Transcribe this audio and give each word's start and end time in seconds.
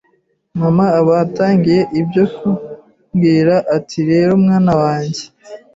mama 0.59 0.85
aba 0.99 1.13
atangiye 1.25 1.81
ibyo 1.99 2.23
ku 2.35 2.47
mubwira 2.57 3.55
ati 3.75 3.99
rero 4.09 4.31
mwana 4.43 4.73
wanjye 4.81 5.23